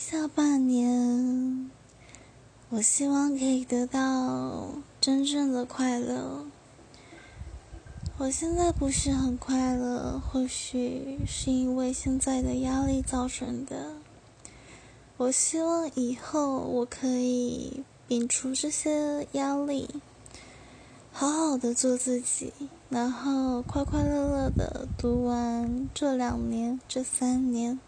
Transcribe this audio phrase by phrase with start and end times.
[0.00, 1.70] 下半年
[2.70, 6.46] 我希望可以得到真正的快乐。
[8.16, 13.96] 我现在不是很快乐或许是因为现在的压力造成的。
[15.18, 19.86] 我希望以后我可以摒除这些压力
[21.12, 22.54] 好好的做自己
[22.88, 27.78] 然后快快乐乐的读完这两年这三年。